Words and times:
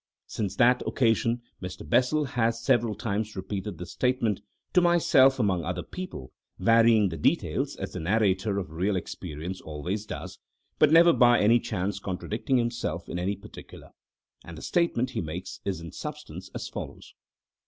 Since 0.25 0.55
that 0.55 0.81
occasion 0.87 1.43
Mr. 1.61 1.87
Bessel 1.87 2.25
has 2.25 2.59
several 2.63 2.95
times 2.95 3.35
repeated 3.35 3.77
this 3.77 3.91
statement—to 3.91 4.81
myself 4.81 5.37
among 5.39 5.63
other 5.63 5.83
people—varying 5.83 7.09
the 7.09 7.17
details 7.19 7.75
as 7.75 7.91
the 7.93 7.99
narrator 7.99 8.57
of 8.57 8.71
real 8.71 8.95
experiences 8.95 9.61
always 9.61 10.07
does, 10.07 10.39
but 10.79 10.91
never 10.91 11.13
by 11.13 11.39
any 11.39 11.59
chance 11.59 11.99
contradicting 11.99 12.57
himself 12.57 13.07
in 13.09 13.19
any 13.19 13.35
particular. 13.35 13.91
And 14.43 14.57
the 14.57 14.63
statement 14.63 15.11
he 15.11 15.21
makes 15.21 15.59
is 15.65 15.81
in 15.81 15.91
substance 15.91 16.49
as 16.55 16.67
follows. 16.67 17.13